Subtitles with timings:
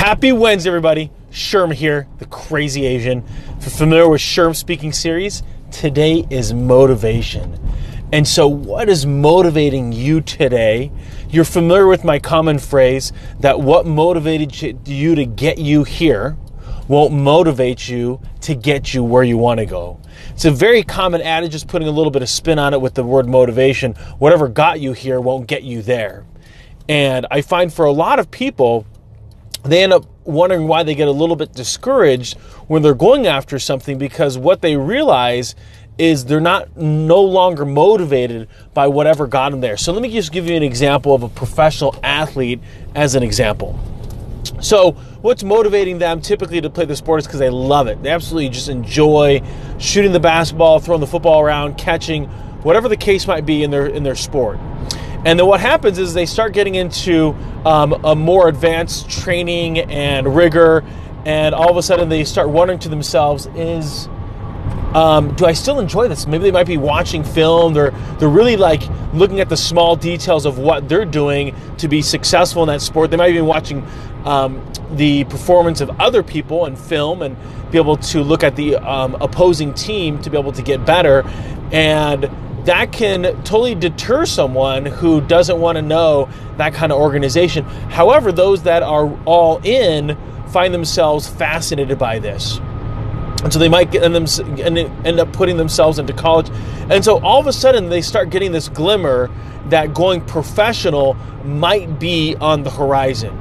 [0.00, 1.10] Happy Wednesday, everybody.
[1.30, 3.22] Sherm here, the crazy Asian.
[3.58, 7.60] If you're familiar with Sherm speaking series, today is motivation.
[8.10, 10.90] And so, what is motivating you today?
[11.28, 16.38] You're familiar with my common phrase that what motivated you to get you here
[16.88, 20.00] won't motivate you to get you where you want to go.
[20.30, 22.94] It's a very common adage, just putting a little bit of spin on it with
[22.94, 23.92] the word motivation.
[24.18, 26.24] Whatever got you here won't get you there.
[26.88, 28.86] And I find for a lot of people,
[29.62, 33.58] they end up wondering why they get a little bit discouraged when they're going after
[33.58, 35.54] something because what they realize
[35.98, 39.76] is they're not no longer motivated by whatever got them there.
[39.76, 42.60] So let me just give you an example of a professional athlete
[42.94, 43.78] as an example.
[44.60, 48.02] So, what's motivating them typically to play the sport is because they love it.
[48.02, 49.42] They absolutely just enjoy
[49.78, 52.24] shooting the basketball, throwing the football around, catching,
[52.62, 54.58] whatever the case might be in their in their sport.
[55.24, 57.34] And then what happens is they start getting into
[57.64, 60.82] um, a more advanced training and rigor,
[61.26, 64.08] and all of a sudden they start wondering to themselves, is
[64.94, 66.26] um, do I still enjoy this?
[66.26, 67.74] Maybe they might be watching film.
[67.74, 72.02] They're they're really like looking at the small details of what they're doing to be
[72.02, 73.10] successful in that sport.
[73.10, 73.86] They might be watching
[74.24, 77.36] um, the performance of other people and film and
[77.70, 81.22] be able to look at the um, opposing team to be able to get better.
[81.70, 82.28] And
[82.64, 87.64] that can totally deter someone who doesn't want to know that kind of organization.
[87.64, 90.16] However, those that are all in
[90.48, 92.58] find themselves fascinated by this.
[93.42, 96.50] And so they might get them and end up putting themselves into college.
[96.90, 99.30] And so all of a sudden they start getting this glimmer
[99.66, 101.14] that going professional
[101.44, 103.36] might be on the horizon.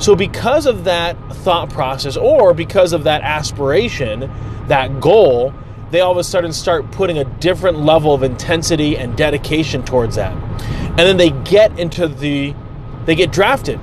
[0.00, 4.30] So because of that thought process or because of that aspiration,
[4.66, 5.54] that goal,
[5.90, 10.16] they all of a sudden start putting a different level of intensity and dedication towards
[10.16, 10.32] that.
[10.32, 12.54] And then they get into the,
[13.06, 13.80] they get drafted.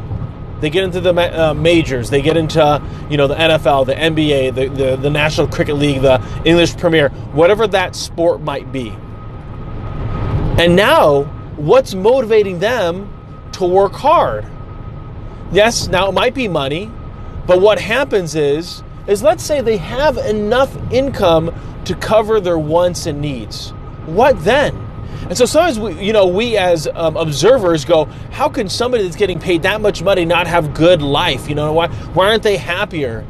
[0.61, 2.09] They get into the uh, majors.
[2.09, 6.02] They get into, you know, the NFL, the NBA, the, the, the National Cricket League,
[6.02, 8.89] the English Premier, whatever that sport might be.
[10.58, 11.23] And now,
[11.58, 13.11] what's motivating them
[13.54, 14.45] to work hard?
[15.52, 16.92] Yes, now it might be money,
[17.45, 21.54] but what happens is, is let's say they have enough income
[21.86, 23.71] to cover their wants and needs.
[24.05, 24.76] What then?
[25.27, 29.15] And so sometimes we, you know, we as um, observers go, how can somebody that's
[29.15, 31.49] getting paid that much money not have good life?
[31.49, 33.26] You know, why why aren't they happier?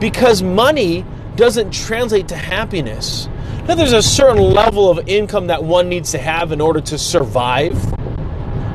[0.00, 1.06] Because money
[1.36, 3.28] doesn't translate to happiness.
[3.66, 6.98] Now there's a certain level of income that one needs to have in order to
[6.98, 7.76] survive,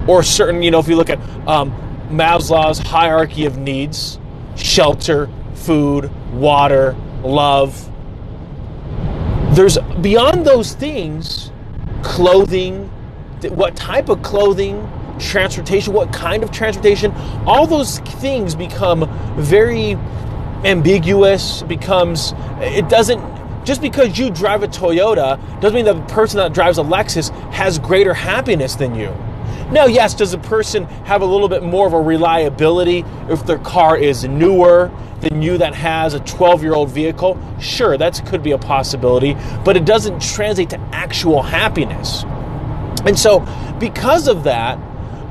[0.08, 1.72] or certain, you know, if you look at um,
[2.10, 4.18] Maslow's hierarchy of needs,
[4.56, 7.90] shelter, food, water, love
[9.58, 11.52] there's beyond those things,
[12.04, 12.86] clothing,
[13.50, 14.88] what type of clothing,
[15.20, 17.12] transportation, what kind of transportation,
[17.48, 19.94] all those things become very
[20.64, 23.20] ambiguous, becomes it doesn't
[23.66, 27.80] just because you drive a Toyota doesn't mean the person that drives a Lexus has
[27.80, 29.10] greater happiness than you.
[29.72, 33.58] Now, yes, does a person have a little bit more of a reliability if their
[33.58, 37.40] car is newer than you that has a 12 year old vehicle?
[37.60, 42.24] Sure, that could be a possibility, but it doesn't translate to actual happiness.
[43.06, 43.40] And so,
[43.80, 44.80] because of that,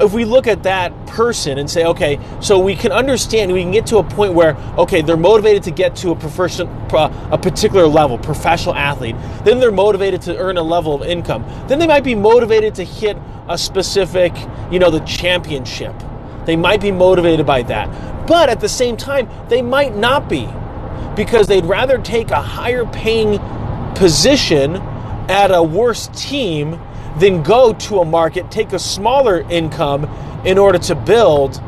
[0.00, 3.72] if we look at that person and say, okay, so we can understand, we can
[3.72, 7.38] get to a point where, okay, they're motivated to get to a profession, uh, a
[7.38, 9.16] particular level, professional athlete.
[9.44, 11.44] Then they're motivated to earn a level of income.
[11.66, 13.16] Then they might be motivated to hit
[13.48, 14.34] a specific,
[14.70, 15.94] you know, the championship.
[16.44, 17.88] They might be motivated by that.
[18.26, 20.48] But at the same time, they might not be
[21.14, 23.38] because they'd rather take a higher paying
[23.94, 24.76] position
[25.28, 26.81] at a worse team
[27.19, 30.04] than go to a market, take a smaller income
[30.44, 31.60] in order to build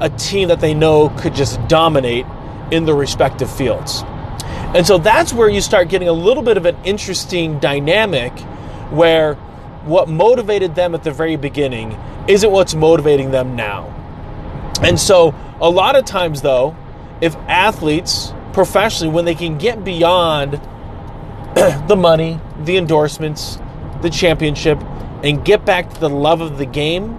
[0.00, 2.26] a team that they know could just dominate
[2.70, 4.02] in the respective fields.
[4.74, 8.32] And so that's where you start getting a little bit of an interesting dynamic
[8.90, 9.34] where
[9.84, 13.92] what motivated them at the very beginning isn't what's motivating them now.
[14.82, 16.76] And so a lot of times, though,
[17.20, 20.54] if athletes professionally, when they can get beyond
[21.88, 23.58] the money, the endorsements,
[24.02, 24.80] the championship,
[25.22, 27.18] and get back to the love of the game,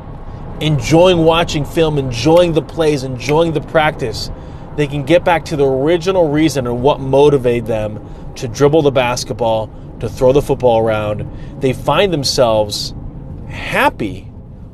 [0.62, 4.30] enjoying watching film, enjoying the plays, enjoying the practice,
[4.76, 8.92] they can get back to the original reason and what motivated them to dribble the
[8.92, 11.28] basketball, to throw the football around.
[11.60, 12.94] They find themselves
[13.50, 14.27] happy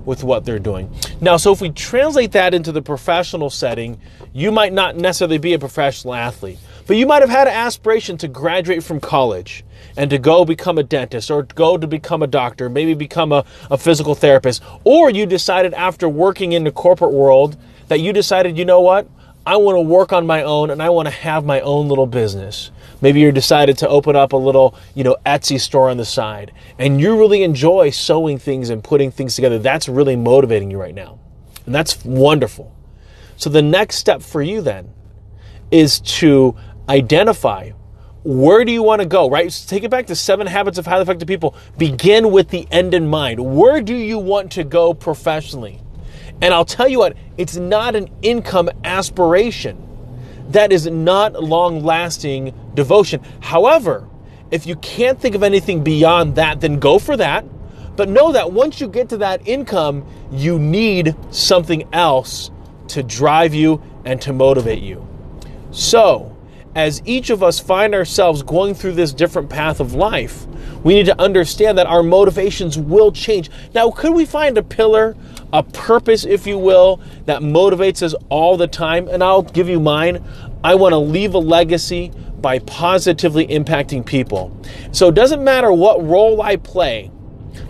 [0.06, 0.94] with what they're doing.
[1.22, 4.00] Now, so if we translate that into the professional setting,
[4.34, 8.18] you might not necessarily be a professional athlete, but you might have had an aspiration
[8.18, 9.64] to graduate from college
[9.96, 13.46] and to go become a dentist or go to become a doctor, maybe become a,
[13.70, 17.58] a physical therapist, or you decided after working in the corporate world
[17.88, 19.08] that you decided, you know what,
[19.46, 22.08] I want to work on my own and I want to have my own little
[22.08, 22.72] business.
[23.02, 26.54] Maybe you're decided to open up a little, you know, Etsy store on the side
[26.80, 29.60] and you really enjoy sewing things and putting things together.
[29.60, 31.20] That's really motivating you right now.
[31.66, 32.74] And that's wonderful.
[33.36, 34.94] So the next step for you then
[35.72, 36.56] is to
[36.88, 37.72] identify
[38.24, 39.52] where do you want to go, right?
[39.52, 41.56] So take it back to seven habits of highly effective people.
[41.78, 43.42] Begin with the end in mind.
[43.58, 45.82] Where do you want to go professionally?
[46.44, 49.78] And I'll tell you what, it's not an income aspiration.
[50.50, 53.22] That is not long lasting devotion.
[53.40, 54.10] However,
[54.52, 57.46] if you can't think of anything beyond that, then go for that.
[57.96, 62.52] But know that once you get to that income, you need something else
[62.90, 65.08] to drive you and to motivate you.
[65.72, 66.36] So,
[66.76, 70.46] as each of us find ourselves going through this different path of life,
[70.84, 73.50] we need to understand that our motivations will change.
[73.74, 75.16] Now, could we find a pillar,
[75.54, 79.08] a purpose, if you will, that motivates us all the time?
[79.08, 80.22] And I'll give you mine.
[80.64, 82.12] I want to leave a legacy
[82.42, 84.56] by positively impacting people.
[84.92, 87.10] So it doesn't matter what role I play,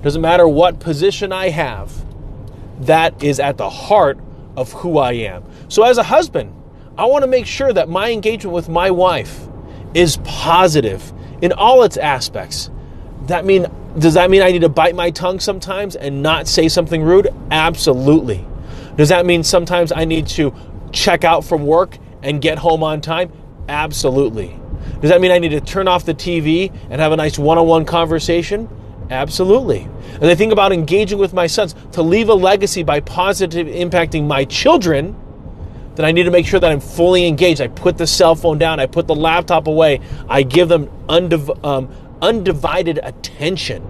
[0.02, 1.94] doesn't matter what position I have,
[2.86, 4.18] that is at the heart
[4.58, 5.44] of who I am.
[5.70, 6.54] So as a husband,
[6.98, 9.48] I want to make sure that my engagement with my wife
[9.94, 12.70] is positive in all its aspects.
[13.28, 13.68] That mean
[13.98, 17.28] does that mean I need to bite my tongue sometimes and not say something rude?
[17.52, 18.46] Absolutely.
[18.98, 20.54] Does that mean sometimes I need to
[20.92, 23.32] check out from work and get home on time?
[23.70, 24.60] Absolutely.
[25.02, 27.86] Does that mean I need to turn off the TV and have a nice one-on-one
[27.86, 28.68] conversation?
[29.10, 29.88] Absolutely.
[30.14, 34.26] And I think about engaging with my sons to leave a legacy by positive impacting
[34.26, 35.16] my children
[35.96, 37.62] then I need to make sure that I'm fully engaged.
[37.62, 41.64] I put the cell phone down, I put the laptop away, I give them undiv-
[41.64, 41.90] um,
[42.24, 43.84] undivided attention.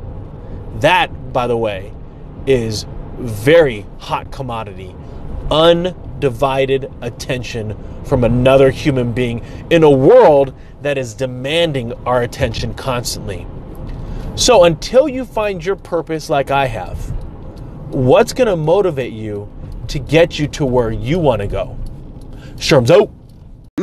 [0.80, 1.94] That, by the way,
[2.48, 2.86] is
[3.18, 4.96] very hot commodity.
[5.52, 13.46] Undivided attention from another human being in a world that is demanding our attention constantly.
[14.36, 16.98] So, until you find your purpose like I have,
[17.94, 19.48] what's going to motivate you
[19.90, 21.78] to get you to where you want to go?
[22.58, 23.12] Sherm's out.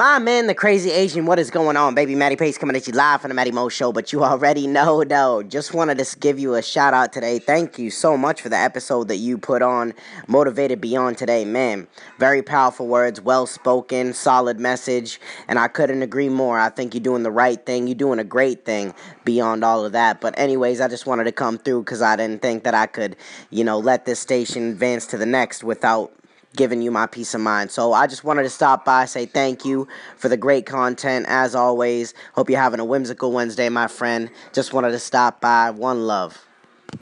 [0.01, 1.95] My man, the crazy Asian, what is going on?
[1.95, 4.67] Baby Matty Pace coming at you live from the Matty Mo Show, but you already
[4.67, 5.43] know, though.
[5.43, 7.39] Just wanted to give you a shout out today.
[7.39, 9.93] Thank you so much for the episode that you put on
[10.27, 11.87] Motivated Beyond today, man.
[12.19, 16.59] Very powerful words, well spoken, solid message, and I couldn't agree more.
[16.59, 17.87] I think you're doing the right thing.
[17.87, 18.95] You're doing a great thing
[19.27, 20.23] beyond all of that.
[20.23, 23.17] But, anyways, I just wanted to come through because I didn't think that I could,
[23.51, 26.11] you know, let this station advance to the next without
[26.57, 27.71] giving you my peace of mind.
[27.71, 31.55] So I just wanted to stop by, say thank you for the great content as
[31.55, 32.15] always.
[32.35, 34.31] Hope you're having a whimsical Wednesday, my friend.
[34.53, 35.71] Just wanted to stop by.
[35.71, 36.50] One love.